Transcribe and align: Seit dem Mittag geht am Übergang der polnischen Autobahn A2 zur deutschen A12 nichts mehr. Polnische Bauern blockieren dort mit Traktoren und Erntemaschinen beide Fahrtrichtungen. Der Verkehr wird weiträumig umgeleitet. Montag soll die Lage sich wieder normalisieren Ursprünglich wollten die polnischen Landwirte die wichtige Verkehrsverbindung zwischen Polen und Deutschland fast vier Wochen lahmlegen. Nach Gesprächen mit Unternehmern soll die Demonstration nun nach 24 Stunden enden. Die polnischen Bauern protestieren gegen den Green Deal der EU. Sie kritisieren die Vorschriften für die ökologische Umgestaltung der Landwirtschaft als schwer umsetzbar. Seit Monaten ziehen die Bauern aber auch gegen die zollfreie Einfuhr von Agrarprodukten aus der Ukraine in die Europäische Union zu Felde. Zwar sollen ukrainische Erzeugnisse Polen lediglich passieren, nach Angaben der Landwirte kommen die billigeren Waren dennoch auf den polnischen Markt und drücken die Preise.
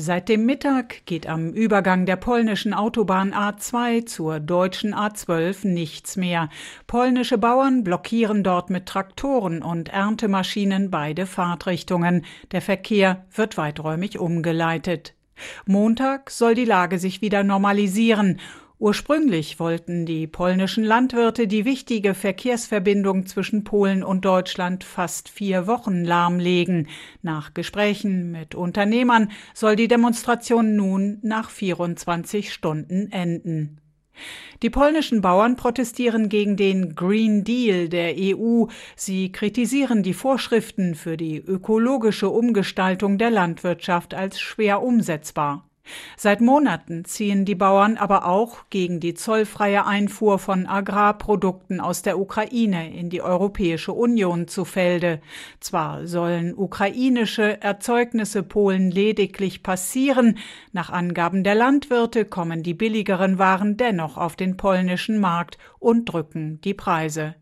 Seit 0.00 0.28
dem 0.28 0.46
Mittag 0.46 1.04
geht 1.06 1.26
am 1.26 1.50
Übergang 1.50 2.06
der 2.06 2.14
polnischen 2.14 2.72
Autobahn 2.72 3.34
A2 3.34 4.06
zur 4.06 4.38
deutschen 4.38 4.94
A12 4.94 5.66
nichts 5.66 6.16
mehr. 6.16 6.50
Polnische 6.86 7.36
Bauern 7.36 7.82
blockieren 7.82 8.44
dort 8.44 8.70
mit 8.70 8.86
Traktoren 8.86 9.60
und 9.60 9.88
Erntemaschinen 9.88 10.92
beide 10.92 11.26
Fahrtrichtungen. 11.26 12.24
Der 12.52 12.62
Verkehr 12.62 13.24
wird 13.34 13.56
weiträumig 13.56 14.20
umgeleitet. 14.20 15.14
Montag 15.66 16.30
soll 16.30 16.54
die 16.54 16.64
Lage 16.64 17.00
sich 17.00 17.20
wieder 17.20 17.42
normalisieren 17.42 18.38
Ursprünglich 18.80 19.58
wollten 19.58 20.06
die 20.06 20.28
polnischen 20.28 20.84
Landwirte 20.84 21.48
die 21.48 21.64
wichtige 21.64 22.14
Verkehrsverbindung 22.14 23.26
zwischen 23.26 23.64
Polen 23.64 24.04
und 24.04 24.24
Deutschland 24.24 24.84
fast 24.84 25.28
vier 25.28 25.66
Wochen 25.66 26.04
lahmlegen. 26.04 26.86
Nach 27.20 27.54
Gesprächen 27.54 28.30
mit 28.30 28.54
Unternehmern 28.54 29.32
soll 29.52 29.74
die 29.74 29.88
Demonstration 29.88 30.76
nun 30.76 31.18
nach 31.22 31.50
24 31.50 32.52
Stunden 32.52 33.10
enden. 33.10 33.80
Die 34.62 34.70
polnischen 34.70 35.22
Bauern 35.22 35.56
protestieren 35.56 36.28
gegen 36.28 36.56
den 36.56 36.94
Green 36.94 37.42
Deal 37.42 37.88
der 37.88 38.14
EU. 38.16 38.66
Sie 38.94 39.32
kritisieren 39.32 40.04
die 40.04 40.14
Vorschriften 40.14 40.94
für 40.94 41.16
die 41.16 41.38
ökologische 41.38 42.28
Umgestaltung 42.28 43.18
der 43.18 43.30
Landwirtschaft 43.30 44.14
als 44.14 44.40
schwer 44.40 44.82
umsetzbar. 44.82 45.67
Seit 46.16 46.40
Monaten 46.40 47.04
ziehen 47.04 47.44
die 47.44 47.54
Bauern 47.54 47.96
aber 47.96 48.26
auch 48.26 48.64
gegen 48.70 49.00
die 49.00 49.14
zollfreie 49.14 49.86
Einfuhr 49.86 50.38
von 50.38 50.66
Agrarprodukten 50.66 51.80
aus 51.80 52.02
der 52.02 52.18
Ukraine 52.18 52.92
in 52.94 53.10
die 53.10 53.22
Europäische 53.22 53.92
Union 53.92 54.48
zu 54.48 54.64
Felde. 54.64 55.20
Zwar 55.60 56.06
sollen 56.06 56.54
ukrainische 56.56 57.60
Erzeugnisse 57.62 58.42
Polen 58.42 58.90
lediglich 58.90 59.62
passieren, 59.62 60.38
nach 60.72 60.90
Angaben 60.90 61.44
der 61.44 61.54
Landwirte 61.54 62.24
kommen 62.24 62.62
die 62.62 62.74
billigeren 62.74 63.38
Waren 63.38 63.76
dennoch 63.76 64.16
auf 64.16 64.36
den 64.36 64.56
polnischen 64.56 65.18
Markt 65.18 65.58
und 65.78 66.06
drücken 66.06 66.60
die 66.62 66.74
Preise. 66.74 67.34